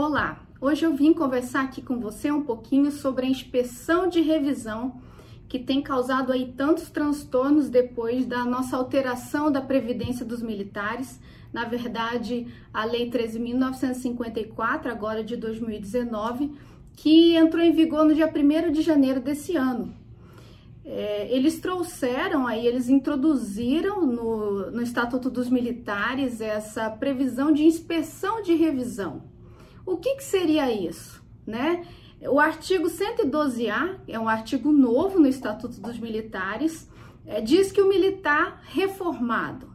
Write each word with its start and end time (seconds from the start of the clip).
Olá, 0.00 0.46
hoje 0.60 0.86
eu 0.86 0.94
vim 0.94 1.12
conversar 1.12 1.62
aqui 1.62 1.82
com 1.82 1.98
você 1.98 2.30
um 2.30 2.44
pouquinho 2.44 2.88
sobre 2.92 3.26
a 3.26 3.28
inspeção 3.28 4.08
de 4.08 4.20
revisão 4.20 5.02
que 5.48 5.58
tem 5.58 5.82
causado 5.82 6.30
aí 6.30 6.54
tantos 6.56 6.88
transtornos 6.88 7.68
depois 7.68 8.24
da 8.24 8.44
nossa 8.44 8.76
alteração 8.76 9.50
da 9.50 9.60
Previdência 9.60 10.24
dos 10.24 10.40
Militares. 10.40 11.18
Na 11.52 11.64
verdade, 11.64 12.46
a 12.72 12.84
Lei 12.84 13.10
13.954, 13.10 14.86
agora 14.86 15.24
de 15.24 15.36
2019, 15.36 16.52
que 16.92 17.34
entrou 17.34 17.64
em 17.64 17.72
vigor 17.72 18.04
no 18.04 18.14
dia 18.14 18.32
1 18.32 18.70
de 18.70 18.82
janeiro 18.82 19.20
desse 19.20 19.56
ano. 19.56 19.92
É, 20.84 21.26
eles 21.28 21.58
trouxeram 21.58 22.46
aí, 22.46 22.64
eles 22.64 22.88
introduziram 22.88 24.06
no, 24.06 24.70
no 24.70 24.80
Estatuto 24.80 25.28
dos 25.28 25.50
Militares 25.50 26.40
essa 26.40 26.88
previsão 26.88 27.50
de 27.52 27.64
inspeção 27.64 28.40
de 28.40 28.54
revisão. 28.54 29.36
O 29.88 29.96
que, 29.96 30.16
que 30.16 30.22
seria 30.22 30.70
isso, 30.70 31.24
né? 31.46 31.82
O 32.20 32.38
artigo 32.38 32.88
112A 32.88 33.98
é 34.06 34.20
um 34.20 34.28
artigo 34.28 34.70
novo 34.70 35.18
no 35.18 35.26
Estatuto 35.26 35.80
dos 35.80 35.98
Militares, 35.98 36.90
é, 37.24 37.40
diz 37.40 37.72
que 37.72 37.80
o 37.80 37.88
militar 37.88 38.60
reformado 38.66 39.74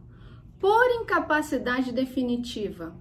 por 0.60 0.86
incapacidade 1.02 1.92
definitiva 1.92 2.96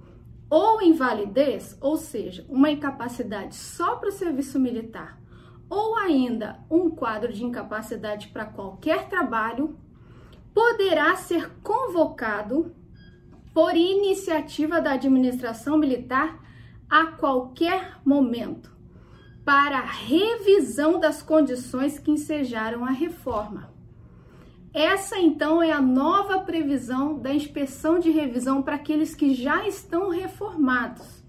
ou 0.48 0.80
invalidez, 0.80 1.76
ou 1.82 1.98
seja, 1.98 2.46
uma 2.48 2.70
incapacidade 2.70 3.56
só 3.56 3.96
para 3.96 4.08
o 4.08 4.12
serviço 4.12 4.58
militar 4.58 5.20
ou 5.68 5.98
ainda 5.98 6.60
um 6.70 6.88
quadro 6.88 7.30
de 7.30 7.44
incapacidade 7.44 8.28
para 8.28 8.46
qualquer 8.46 9.10
trabalho, 9.10 9.78
poderá 10.54 11.14
ser 11.16 11.50
convocado 11.62 12.74
por 13.52 13.76
iniciativa 13.76 14.80
da 14.80 14.92
administração 14.92 15.76
militar 15.76 16.40
a 16.92 17.06
qualquer 17.06 17.96
momento 18.04 18.70
para 19.46 19.80
revisão 19.80 21.00
das 21.00 21.22
condições 21.22 21.98
que 21.98 22.10
ensejaram 22.10 22.84
a 22.84 22.90
reforma. 22.90 23.72
Essa 24.74 25.18
então 25.18 25.62
é 25.62 25.72
a 25.72 25.80
nova 25.80 26.40
previsão 26.40 27.18
da 27.18 27.32
inspeção 27.32 27.98
de 27.98 28.10
revisão 28.10 28.62
para 28.62 28.74
aqueles 28.74 29.14
que 29.14 29.32
já 29.32 29.66
estão 29.66 30.10
reformados. 30.10 31.24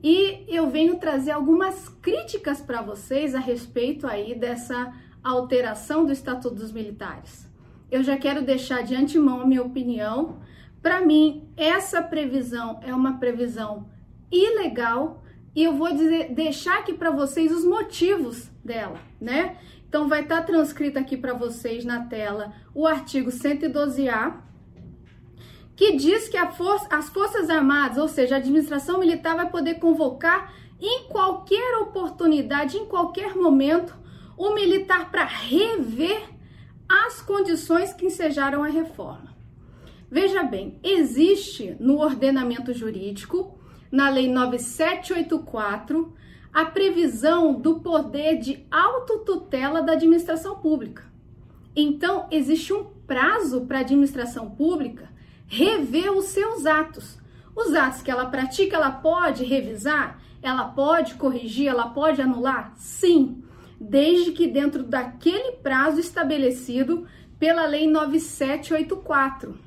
E 0.00 0.44
eu 0.46 0.70
venho 0.70 1.00
trazer 1.00 1.32
algumas 1.32 1.88
críticas 1.88 2.60
para 2.60 2.80
vocês 2.80 3.34
a 3.34 3.40
respeito 3.40 4.06
aí 4.06 4.36
dessa 4.38 4.94
alteração 5.20 6.06
do 6.06 6.12
Estatuto 6.12 6.54
dos 6.54 6.70
Militares. 6.70 7.50
Eu 7.90 8.04
já 8.04 8.16
quero 8.16 8.40
deixar 8.40 8.84
de 8.84 8.94
antemão 8.94 9.40
a 9.40 9.46
minha 9.46 9.64
opinião. 9.64 10.38
Para 10.80 11.04
mim, 11.04 11.48
essa 11.56 12.00
previsão 12.00 12.78
é 12.84 12.94
uma 12.94 13.18
previsão 13.18 13.95
ilegal 14.30 15.22
e 15.54 15.62
eu 15.62 15.74
vou 15.74 15.92
dizer, 15.92 16.34
deixar 16.34 16.78
aqui 16.78 16.92
para 16.92 17.10
vocês 17.10 17.50
os 17.50 17.64
motivos 17.64 18.50
dela, 18.64 19.00
né? 19.20 19.56
Então 19.88 20.08
vai 20.08 20.22
estar 20.22 20.40
tá 20.40 20.42
transcrito 20.42 20.98
aqui 20.98 21.16
para 21.16 21.32
vocês 21.32 21.84
na 21.84 22.04
tela 22.04 22.52
o 22.74 22.86
artigo 22.86 23.30
112A 23.30 24.46
que 25.76 25.92
diz 25.94 26.28
que 26.28 26.38
for 26.52 26.80
as 26.90 27.10
Forças 27.10 27.50
Armadas, 27.50 27.98
ou 27.98 28.08
seja, 28.08 28.34
a 28.34 28.38
administração 28.38 28.98
militar, 28.98 29.36
vai 29.36 29.50
poder 29.50 29.74
convocar 29.74 30.54
em 30.80 31.04
qualquer 31.08 31.76
oportunidade, 31.78 32.78
em 32.78 32.86
qualquer 32.86 33.34
momento, 33.34 33.94
o 34.38 34.54
militar 34.54 35.10
para 35.10 35.24
rever 35.24 36.22
as 36.88 37.20
condições 37.20 37.92
que 37.92 38.06
ensejaram 38.06 38.64
a 38.64 38.68
reforma. 38.68 39.36
Veja 40.10 40.42
bem, 40.42 40.78
existe 40.82 41.76
no 41.78 41.98
ordenamento 41.98 42.72
jurídico, 42.72 43.55
na 43.90 44.08
Lei 44.08 44.28
9784, 44.28 46.14
a 46.52 46.64
previsão 46.64 47.54
do 47.54 47.80
poder 47.80 48.38
de 48.38 48.64
autotutela 48.70 49.82
da 49.82 49.92
administração 49.92 50.56
pública. 50.56 51.04
Então, 51.74 52.26
existe 52.30 52.72
um 52.72 52.84
prazo 53.06 53.66
para 53.66 53.78
a 53.78 53.80
administração 53.82 54.50
pública 54.50 55.10
rever 55.46 56.10
os 56.10 56.26
seus 56.26 56.66
atos. 56.66 57.18
Os 57.54 57.74
atos 57.74 58.02
que 58.02 58.10
ela 58.10 58.26
pratica, 58.26 58.76
ela 58.76 58.90
pode 58.90 59.44
revisar? 59.44 60.20
Ela 60.42 60.64
pode 60.64 61.14
corrigir? 61.14 61.68
Ela 61.68 61.88
pode 61.88 62.20
anular? 62.20 62.72
Sim, 62.76 63.42
desde 63.80 64.32
que 64.32 64.46
dentro 64.46 64.82
daquele 64.82 65.52
prazo 65.52 66.00
estabelecido 66.00 67.06
pela 67.38 67.66
Lei 67.66 67.86
9784. 67.86 69.65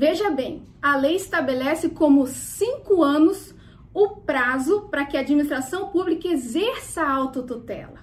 Veja 0.00 0.30
bem, 0.30 0.66
a 0.80 0.96
lei 0.96 1.14
estabelece 1.14 1.90
como 1.90 2.26
cinco 2.26 3.02
anos 3.02 3.54
o 3.92 4.16
prazo 4.22 4.88
para 4.90 5.04
que 5.04 5.14
a 5.14 5.20
administração 5.20 5.90
pública 5.90 6.26
exerça 6.26 7.02
a 7.02 7.12
autotutela. 7.12 8.00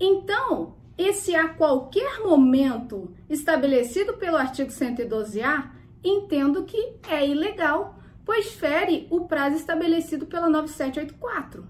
Então, 0.00 0.74
esse 0.96 1.34
a 1.34 1.50
qualquer 1.50 2.20
momento 2.20 3.14
estabelecido 3.28 4.14
pelo 4.14 4.38
artigo 4.38 4.70
112A, 4.70 5.68
entendo 6.02 6.64
que 6.64 6.94
é 7.10 7.28
ilegal, 7.28 7.98
pois 8.24 8.52
fere 8.52 9.06
o 9.10 9.26
prazo 9.26 9.56
estabelecido 9.56 10.24
pela 10.24 10.48
9784. 10.48 11.62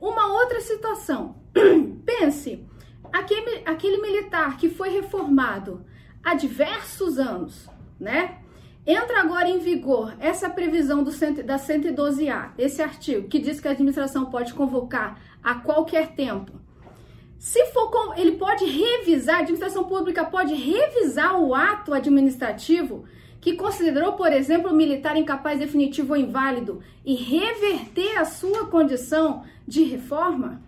Uma 0.00 0.32
outra 0.34 0.60
situação, 0.60 1.34
pense, 2.06 2.64
aquele, 3.12 3.62
aquele 3.66 4.00
militar 4.00 4.56
que 4.56 4.68
foi 4.68 4.90
reformado 4.90 5.84
há 6.22 6.32
diversos 6.34 7.18
anos, 7.18 7.68
né? 7.98 8.38
Entra 8.86 9.20
agora 9.20 9.48
em 9.48 9.58
vigor 9.58 10.14
essa 10.20 10.48
previsão 10.48 11.02
do, 11.02 11.10
da 11.42 11.56
112A, 11.56 12.52
esse 12.56 12.80
artigo, 12.80 13.28
que 13.28 13.38
diz 13.38 13.60
que 13.60 13.66
a 13.66 13.72
administração 13.72 14.26
pode 14.26 14.54
convocar 14.54 15.20
a 15.42 15.56
qualquer 15.56 16.14
tempo 16.14 16.66
se 17.38 17.66
for 17.66 17.90
com, 17.90 18.14
ele 18.14 18.32
pode 18.32 18.64
revisar, 18.64 19.36
a 19.36 19.40
administração 19.40 19.84
pública 19.84 20.24
pode 20.24 20.54
revisar 20.54 21.38
o 21.38 21.54
ato 21.54 21.92
administrativo 21.92 23.04
que 23.40 23.54
considerou, 23.54 24.14
por 24.14 24.32
exemplo, 24.32 24.72
o 24.72 24.74
militar 24.74 25.16
incapaz 25.16 25.58
definitivo 25.58 26.14
ou 26.14 26.18
inválido 26.18 26.82
e 27.04 27.14
reverter 27.14 28.16
a 28.18 28.24
sua 28.24 28.66
condição 28.66 29.44
de 29.66 29.84
reforma? 29.84 30.62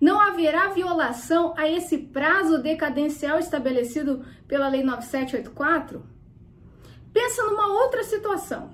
Não 0.00 0.18
haverá 0.18 0.68
violação 0.68 1.52
a 1.56 1.68
esse 1.68 1.98
prazo 1.98 2.62
decadencial 2.62 3.38
estabelecido 3.38 4.24
pela 4.48 4.68
Lei 4.68 4.82
9784? 4.82 6.02
Pensa 7.12 7.44
numa 7.44 7.66
outra 7.66 8.02
situação. 8.04 8.70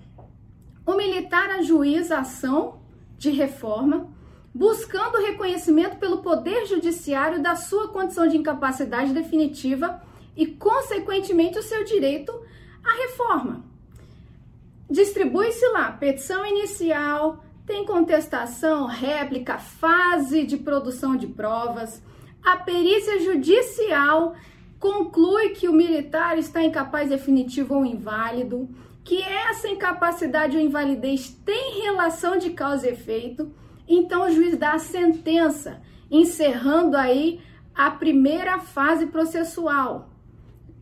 O 0.84 0.94
militar 0.94 1.50
ajuiza 1.50 2.16
a 2.16 2.20
ação 2.20 2.80
de 3.18 3.30
reforma 3.30 4.14
buscando 4.54 5.18
reconhecimento 5.18 5.96
pelo 5.96 6.22
Poder 6.22 6.64
Judiciário 6.64 7.42
da 7.42 7.54
sua 7.54 7.88
condição 7.88 8.26
de 8.26 8.38
incapacidade 8.38 9.12
definitiva 9.12 10.00
e, 10.34 10.46
consequentemente, 10.46 11.58
o 11.58 11.62
seu 11.62 11.84
direito 11.84 12.32
à 12.82 12.90
reforma. 13.02 13.64
Distribui-se 14.88 15.66
lá 15.68 15.92
petição 15.92 16.46
inicial, 16.46 17.44
tem 17.66 17.84
contestação, 17.84 18.86
réplica, 18.86 19.58
fase 19.58 20.44
de 20.44 20.56
produção 20.56 21.16
de 21.16 21.26
provas. 21.26 22.02
A 22.42 22.56
perícia 22.56 23.20
judicial 23.20 24.36
conclui 24.78 25.50
que 25.50 25.68
o 25.68 25.72
militar 25.72 26.38
está 26.38 26.62
incapaz 26.62 27.08
definitivo 27.08 27.76
ou 27.76 27.84
inválido, 27.84 28.68
que 29.04 29.22
essa 29.22 29.68
incapacidade 29.68 30.56
ou 30.56 30.62
invalidez 30.62 31.28
tem 31.44 31.82
relação 31.82 32.36
de 32.36 32.50
causa 32.50 32.88
e 32.88 32.92
efeito 32.92 33.52
então 33.88 34.26
o 34.26 34.30
juiz 34.30 34.56
dá 34.56 34.72
a 34.72 34.78
sentença, 34.78 35.80
encerrando 36.10 36.96
aí 36.96 37.40
a 37.74 37.90
primeira 37.90 38.58
fase 38.58 39.06
processual. 39.06 40.10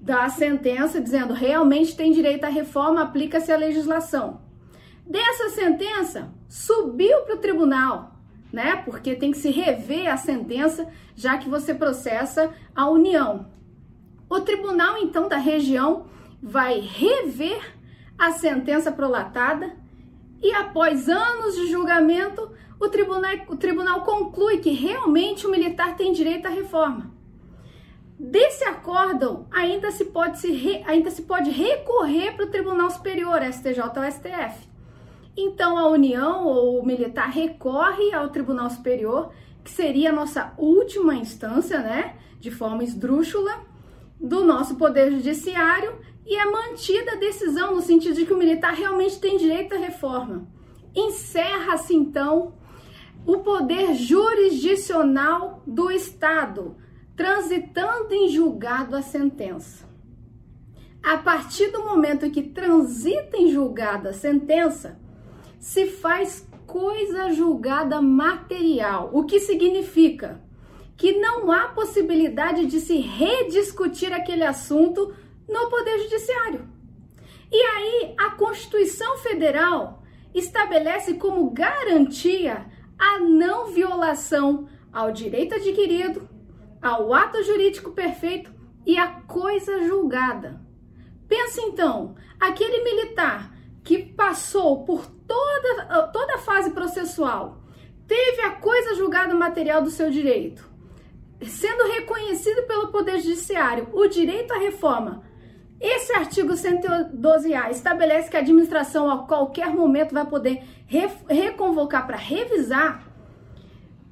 Dá 0.01 0.25
a 0.25 0.31
sentença 0.31 1.01
dizendo 1.01 1.33
realmente 1.33 1.97
tem 1.97 2.13
direito 2.13 2.45
à 2.45 2.49
reforma, 2.49 3.03
aplica-se 3.03 3.53
a 3.53 3.57
legislação. 3.57 4.43
Dessa 5.07 5.51
sentença, 5.51 6.33
subiu 6.49 7.23
para 7.23 7.37
o 7.37 7.41
tribunal, 7.41 8.15
né? 8.53 8.77
Porque 8.77 9.15
tem 9.15 9.33
que 9.33 9.39
se 9.39 9.51
rever 9.51 10.11
a 10.11 10.17
sentença, 10.17 10.89
já 11.15 11.37
que 11.37 11.49
você 11.49 11.75
processa 11.75 12.53
a 12.75 12.89
União. 12.89 13.47
O 14.29 14.41
tribunal, 14.41 14.99
então, 14.99 15.29
da 15.29 15.37
região 15.37 16.07
vai 16.43 16.81
rever 16.81 17.61
a 18.19 18.33
sentença 18.33 18.93
prolatada 18.93 19.77
e, 20.43 20.53
após 20.53 21.09
anos 21.09 21.55
de 21.57 21.71
julgamento, 21.71 22.51
o 22.81 22.89
tribunal, 22.89 23.33
o 23.49 23.57
tribunal 23.57 24.03
conclui 24.03 24.59
que 24.59 24.71
realmente 24.71 25.47
o 25.47 25.51
militar 25.51 25.97
tem 25.97 26.13
direito 26.13 26.47
à 26.47 26.51
reforma. 26.51 27.13
Desse 28.19 28.65
acórdão, 28.65 29.47
ainda 29.51 29.91
se 29.91 30.05
pode, 30.05 30.39
se 30.39 30.53
re, 30.53 30.83
ainda 30.87 31.11
se 31.11 31.23
pode 31.23 31.51
recorrer 31.51 32.33
para 32.33 32.47
o 32.47 32.51
Tribunal 32.51 32.91
Superior, 32.91 33.43
STJ 33.43 33.81
ou 33.81 34.11
STF. 34.11 34.69
Então, 35.37 35.77
a 35.77 35.89
União 35.89 36.47
ou 36.47 36.81
o 36.81 36.87
militar 36.87 37.29
recorre 37.29 38.15
ao 38.15 38.29
Tribunal 38.29 38.71
Superior, 38.71 39.33
que 39.65 39.71
seria 39.71 40.11
a 40.11 40.13
nossa 40.13 40.53
última 40.57 41.15
instância, 41.15 41.81
né, 41.81 42.17
de 42.39 42.51
forma 42.53 42.85
esdrúxula, 42.85 43.65
do 44.21 44.45
nosso 44.45 44.77
Poder 44.77 45.11
Judiciário, 45.11 45.99
e 46.27 46.37
é 46.37 46.47
mantida 46.47 47.13
a 47.13 47.17
decisão 47.17 47.75
no 47.75 47.83
sentido 47.83 48.15
de 48.15 48.25
que 48.25 48.33
o 48.33 48.39
militar 48.39 48.75
realmente 48.75 49.19
tem 49.19 49.37
direito 49.37 49.75
à 49.75 49.79
reforma. 49.79 50.49
encerra-se 50.95 51.93
então 51.93 52.55
o 53.27 53.39
poder 53.39 53.95
jurisdicional 53.95 55.63
do 55.67 55.91
Estado, 55.91 56.77
transitando 57.17 58.13
em 58.13 58.29
julgado 58.29 58.95
a 58.95 59.03
sentença. 59.03 59.89
A 61.03 61.19
partir 61.19 61.71
do 61.71 61.85
momento 61.85 62.31
que 62.31 62.43
transita 62.43 63.37
em 63.37 63.51
julgado 63.51 64.09
a 64.09 64.13
sentença, 64.13 64.99
se 65.59 65.87
faz 65.87 66.49
coisa 66.67 67.33
julgada 67.33 68.01
material, 68.01 69.11
o 69.13 69.25
que 69.25 69.41
significa 69.41 70.43
que 70.97 71.13
não 71.19 71.51
há 71.51 71.69
possibilidade 71.69 72.67
de 72.67 72.81
se 72.81 72.99
rediscutir 72.99 74.13
aquele 74.13 74.45
assunto 74.45 75.15
no 75.49 75.69
Poder 75.69 75.99
Judiciário. 75.99 76.69
E 77.51 77.57
aí, 77.57 78.15
a 78.19 78.31
Constituição 78.31 79.19
Federal 79.19 80.03
estabelece 80.35 81.15
como 81.15 81.51
garantia 81.51 82.67
a 82.99 83.19
não 83.19 83.67
violação 83.67 84.69
ao 84.93 85.13
direito 85.13 85.55
adquirido, 85.55 86.29
ao 86.81 87.13
ato 87.13 87.43
jurídico 87.43 87.93
perfeito 87.93 88.53
e 88.87 88.99
à 88.99 89.09
coisa 89.23 89.83
julgada. 89.83 90.61
Pensa 91.29 91.61
então, 91.63 92.15
aquele 92.39 92.83
militar 92.85 93.53
que 93.83 93.99
passou 93.99 94.85
por 94.85 95.07
toda, 95.07 96.09
toda 96.09 96.35
a 96.35 96.39
fase 96.39 96.71
processual, 96.71 97.63
teve 98.07 98.43
a 98.43 98.53
coisa 98.53 98.95
julgada 98.95 99.35
material 99.35 99.83
do 99.83 99.91
seu 99.91 100.11
direito, 100.11 100.69
sendo 101.47 101.85
reconhecido 101.93 102.63
pelo 102.67 102.89
Poder 102.89 103.19
Judiciário 103.21 103.89
o 103.93 104.07
direito 104.07 104.53
à 104.53 104.59
reforma. 104.59 105.23
Esse 105.81 106.13
artigo 106.13 106.53
112A 106.53 107.71
estabelece 107.71 108.31
que 108.31 108.37
a 108.37 108.41
administração 108.41 109.11
a 109.11 109.27
qualquer 109.27 109.69
momento 109.69 110.15
vai 110.15 110.25
poder 110.25 110.63
re 110.87 111.09
reconvocar 111.29 112.07
para 112.07 112.17
revisar 112.17 113.07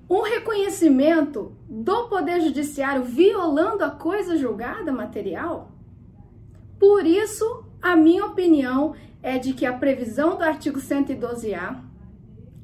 um 0.09 0.21
reconhecimento 0.21 1.57
do 1.69 2.09
Poder 2.09 2.41
Judiciário 2.41 3.05
violando 3.05 3.83
a 3.85 3.91
coisa 3.91 4.37
julgada 4.37 4.93
material. 4.93 5.73
Por 6.79 7.07
isso, 7.07 7.65
a 7.81 7.97
minha 7.97 8.27
opinião 8.27 8.95
é 9.23 9.39
de 9.39 9.55
que 9.55 9.65
a 9.65 9.73
previsão 9.73 10.37
do 10.37 10.45
artigo 10.45 10.79
112A 10.79 11.81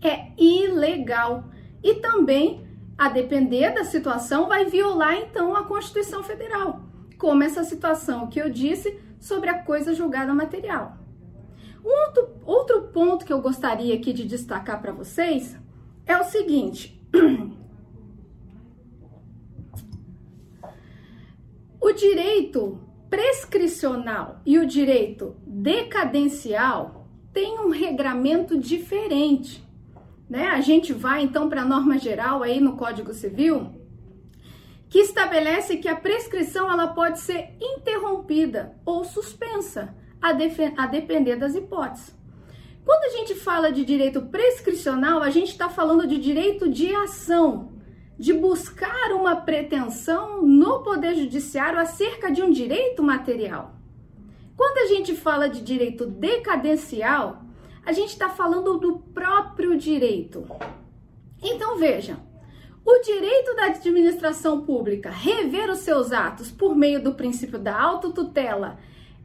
é 0.02 0.32
ilegal 0.36 1.44
e 1.82 1.94
também 1.94 2.67
a 2.98 3.08
depender 3.08 3.70
da 3.70 3.84
situação, 3.84 4.48
vai 4.48 4.64
violar 4.64 5.14
então 5.14 5.54
a 5.54 5.62
Constituição 5.62 6.24
Federal, 6.24 6.82
como 7.16 7.44
essa 7.44 7.62
situação 7.62 8.26
que 8.26 8.40
eu 8.40 8.50
disse 8.50 9.00
sobre 9.20 9.48
a 9.48 9.62
coisa 9.62 9.94
julgada 9.94 10.34
material. 10.34 10.98
Um 11.84 11.90
outro, 12.06 12.28
outro 12.44 12.82
ponto 12.88 13.24
que 13.24 13.32
eu 13.32 13.40
gostaria 13.40 13.94
aqui 13.94 14.12
de 14.12 14.24
destacar 14.24 14.82
para 14.82 14.90
vocês 14.90 15.56
é 16.04 16.18
o 16.18 16.24
seguinte: 16.24 17.00
o 21.80 21.92
direito 21.92 22.80
prescricional 23.08 24.40
e 24.44 24.58
o 24.58 24.66
direito 24.66 25.36
decadencial 25.46 27.06
têm 27.32 27.60
um 27.60 27.70
regramento 27.70 28.58
diferente 28.58 29.67
né? 30.28 30.48
A 30.48 30.60
gente 30.60 30.92
vai 30.92 31.22
então 31.22 31.48
para 31.48 31.62
a 31.62 31.64
norma 31.64 31.98
geral 31.98 32.42
aí 32.42 32.60
no 32.60 32.76
Código 32.76 33.14
Civil, 33.14 33.72
que 34.88 34.98
estabelece 34.98 35.76
que 35.76 35.88
a 35.88 35.96
prescrição 35.96 36.70
ela 36.70 36.88
pode 36.88 37.20
ser 37.20 37.56
interrompida 37.60 38.76
ou 38.84 39.04
suspensa, 39.04 39.94
a, 40.20 40.30
a 40.82 40.86
depender 40.86 41.36
das 41.36 41.54
hipóteses. 41.54 42.16
Quando 42.84 43.04
a 43.04 43.18
gente 43.18 43.34
fala 43.34 43.70
de 43.70 43.84
direito 43.84 44.22
prescricional, 44.22 45.22
a 45.22 45.30
gente 45.30 45.50
está 45.50 45.68
falando 45.68 46.06
de 46.06 46.18
direito 46.18 46.68
de 46.68 46.94
ação, 46.94 47.72
de 48.18 48.32
buscar 48.32 49.12
uma 49.12 49.36
pretensão 49.36 50.42
no 50.42 50.82
Poder 50.82 51.14
Judiciário 51.14 51.78
acerca 51.78 52.32
de 52.32 52.42
um 52.42 52.50
direito 52.50 53.02
material. 53.02 53.74
Quando 54.56 54.78
a 54.78 54.86
gente 54.86 55.14
fala 55.14 55.48
de 55.48 55.60
direito 55.60 56.06
decadencial, 56.06 57.44
a 57.84 57.92
gente 57.92 58.10
está 58.10 58.28
falando 58.28 58.78
do 58.78 58.98
próprio 58.98 59.76
direito. 59.76 60.46
Então 61.42 61.78
veja, 61.78 62.18
o 62.84 63.00
direito 63.00 63.54
da 63.54 63.66
administração 63.66 64.62
pública 64.64 65.10
rever 65.10 65.70
os 65.70 65.80
seus 65.80 66.12
atos 66.12 66.50
por 66.50 66.74
meio 66.74 67.02
do 67.02 67.14
princípio 67.14 67.58
da 67.58 67.78
autotutela 67.78 68.78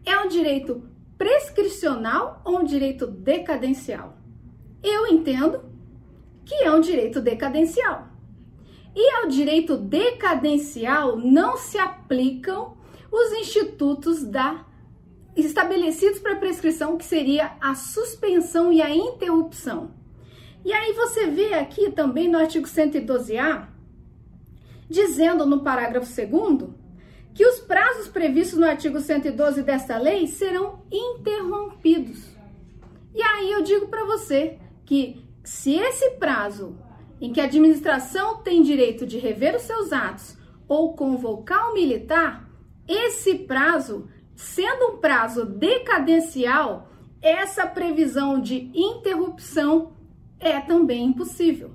é 0.06 0.18
um 0.18 0.28
direito 0.28 0.84
prescricional 1.18 2.42
ou 2.44 2.60
um 2.60 2.64
direito 2.64 3.08
decadencial? 3.08 4.18
Eu 4.84 5.08
entendo 5.08 5.64
que 6.46 6.56
é 6.56 6.72
um 6.72 6.82
direito 6.82 7.22
decadencial. 7.22 8.10
E 8.96 9.10
ao 9.16 9.28
direito 9.28 9.78
decadencial 9.78 11.18
não 11.18 11.58
se 11.58 11.78
aplicam 11.78 12.78
os 13.12 13.32
institutos 13.34 14.24
da 14.24 14.66
estabelecidos 15.36 16.20
para 16.20 16.36
prescrição, 16.36 16.98
que 16.98 17.06
seria 17.06 17.54
a 17.60 17.76
suspensão 17.76 18.72
e 18.72 18.82
a 18.82 18.94
interrupção. 18.94 19.92
E 20.66 20.72
aí 20.72 20.94
você 20.94 21.28
vê 21.28 21.54
aqui 21.56 21.92
também 21.92 22.30
no 22.30 22.38
artigo 22.38 22.68
112A, 22.68 23.68
dizendo 24.90 25.46
no 25.46 25.62
parágrafo 25.62 26.08
2 26.08 26.72
que 27.34 27.46
os 27.46 27.60
prazos 27.60 28.08
previstos 28.08 28.60
no 28.60 28.66
artigo 28.66 29.00
112 29.00 29.64
desta 29.64 29.98
lei 29.98 30.28
serão 30.28 30.84
interrompidos. 30.92 32.30
E 33.14 33.22
aí 33.22 33.52
eu 33.52 33.64
digo 33.64 33.88
para 33.88 34.06
você 34.06 34.60
que 34.86 35.24
se 35.44 35.76
esse 35.76 36.12
prazo 36.12 36.78
em 37.20 37.32
que 37.32 37.42
a 37.42 37.46
administração 37.46 38.38
tem 38.38 38.62
direito 38.62 39.06
de 39.06 39.18
rever 39.18 39.56
os 39.56 39.64
seus 39.64 39.92
atos 39.92 40.38
ou 40.68 40.96
convocar 40.96 41.70
um 41.70 41.74
militar, 41.74 42.50
esse 42.88 43.36
prazo 43.36 44.08
Sendo 44.36 44.94
um 44.94 44.98
prazo 44.98 45.46
decadencial, 45.46 46.90
essa 47.22 47.66
previsão 47.66 48.40
de 48.40 48.72
interrupção 48.74 49.94
é 50.40 50.60
também 50.60 51.06
impossível. 51.06 51.72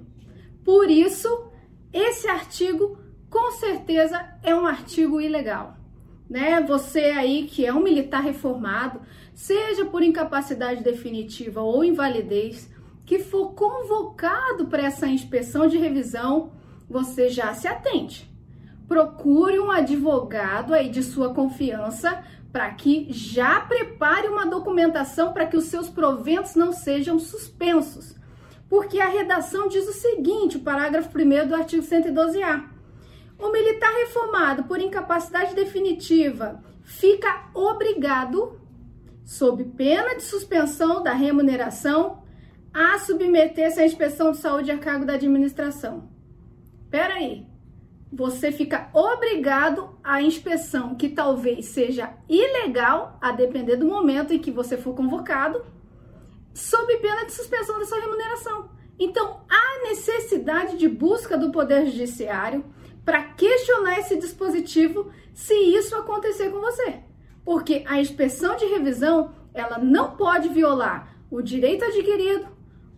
Por 0.65 0.91
isso, 0.91 1.47
esse 1.93 2.29
artigo 2.29 2.99
com 3.31 3.53
certeza 3.53 4.23
é 4.43 4.55
um 4.55 4.67
artigo 4.67 5.21
ilegal. 5.21 5.77
Né? 6.29 6.61
Você 6.63 7.01
aí 7.01 7.47
que 7.47 7.65
é 7.65 7.73
um 7.73 7.83
militar 7.83 8.23
reformado, 8.23 9.01
seja 9.35 9.85
por 9.85 10.03
incapacidade 10.03 10.83
definitiva 10.83 11.63
ou 11.63 11.85
invalidez, 11.85 12.71
que 13.07 13.19
for 13.19 13.55
convocado 13.55 14.67
para 14.67 14.83
essa 14.83 15.07
inspeção 15.07 15.67
de 15.67 15.79
revisão, 15.79 16.53
você 16.89 17.31
já 17.31 17.55
se 17.55 17.67
atente. 17.67 18.31
Procure 18.87 19.59
um 19.59 19.71
advogado 19.71 20.75
aí 20.75 20.91
de 20.91 21.03
sua 21.03 21.33
confiança 21.33 22.23
para 22.53 22.71
que 22.71 23.07
já 23.11 23.61
prepare 23.61 24.29
uma 24.29 24.47
documentação 24.47 25.33
para 25.33 25.47
que 25.47 25.57
os 25.57 25.65
seus 25.65 25.89
proventos 25.89 26.55
não 26.55 26.73
sejam 26.73 27.19
suspensos. 27.19 28.17
Porque 28.69 29.01
a 29.01 29.09
redação 29.09 29.69
diz 29.69 29.87
o 29.89 29.93
seguinte, 29.93 30.57
o 30.57 30.61
parágrafo 30.61 31.11
1 31.17 31.49
do 31.49 31.55
artigo 31.55 31.83
112A. 31.83 32.65
O 33.39 33.53
militar 33.53 33.91
reformado 33.93 34.65
por 34.65 34.81
incapacidade 34.81 35.55
definitiva 35.55 36.63
fica 36.83 37.51
obrigado, 37.55 38.61
sob 39.25 39.65
pena 39.65 40.17
de 40.17 40.23
suspensão 40.23 41.03
da 41.03 41.13
remuneração, 41.13 42.23
a 42.73 42.99
submeter-se 42.99 43.81
à 43.81 43.87
inspeção 43.87 44.33
de 44.33 44.39
saúde 44.39 44.71
a 44.71 44.79
cargo 44.79 45.05
da 45.05 45.15
administração. 45.15 46.09
Peraí, 46.91 47.25
aí, 47.25 47.47
você 48.13 48.51
fica 48.51 48.89
obrigado 48.95 49.99
à 50.03 50.23
inspeção, 50.23 50.95
que 50.95 51.09
talvez 51.09 51.67
seja 51.67 52.15
ilegal, 52.29 53.19
a 53.21 53.33
depender 53.33 53.77
do 53.77 53.87
momento 53.87 54.33
em 54.33 54.39
que 54.39 54.51
você 54.51 54.77
for 54.77 54.95
convocado, 54.95 55.65
sob 56.55 56.97
pena 56.97 57.25
de 57.25 57.33
suspensão 57.33 57.79
da 57.79 57.85
sua 57.85 58.01
remuneração. 58.01 58.71
Então, 58.99 59.41
há 59.49 59.89
necessidade 59.89 60.77
de 60.77 60.89
busca 60.89 61.37
do 61.37 61.53
Poder 61.53 61.87
Judiciário 61.87 62.65
para 63.05 63.23
questionar 63.23 64.01
esse 64.01 64.17
dispositivo 64.17 65.13
se 65.33 65.55
isso 65.55 65.95
acontecer 65.95 66.51
com 66.51 66.61
você. 66.61 67.01
Porque 67.45 67.85
a 67.87 68.01
inspeção 68.01 68.57
de 68.57 68.67
revisão, 68.67 69.35
ela 69.55 69.79
não 69.79 70.17
pode 70.17 70.49
violar 70.49 71.17
o 71.31 71.41
direito 71.41 71.85
adquirido, 71.85 72.49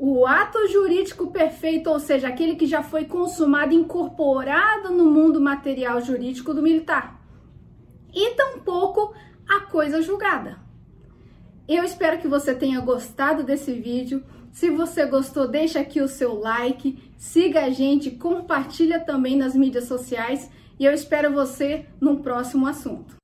o 0.02 0.26
ato 0.26 0.66
jurídico 0.66 1.30
perfeito, 1.30 1.90
ou 1.90 2.00
seja, 2.00 2.28
aquele 2.28 2.56
que 2.56 2.64
já 2.64 2.82
foi 2.82 3.04
consumado, 3.04 3.74
incorporado 3.74 4.90
no 4.90 5.04
mundo 5.04 5.38
material 5.38 6.00
jurídico 6.00 6.54
do 6.54 6.62
militar. 6.62 7.20
E 8.10 8.34
tampouco 8.34 9.14
a 9.46 9.60
coisa 9.60 10.00
julgada. 10.00 10.58
Eu 11.68 11.84
espero 11.84 12.18
que 12.18 12.26
você 12.26 12.54
tenha 12.54 12.80
gostado 12.80 13.42
desse 13.42 13.74
vídeo. 13.74 14.24
Se 14.50 14.70
você 14.70 15.04
gostou, 15.04 15.46
deixa 15.46 15.80
aqui 15.80 16.00
o 16.00 16.08
seu 16.08 16.32
like, 16.32 17.12
siga 17.18 17.66
a 17.66 17.70
gente, 17.70 18.10
compartilha 18.10 19.00
também 19.00 19.36
nas 19.36 19.54
mídias 19.54 19.84
sociais 19.84 20.50
e 20.78 20.86
eu 20.86 20.94
espero 20.94 21.30
você 21.30 21.84
no 22.00 22.20
próximo 22.22 22.66
assunto. 22.66 23.16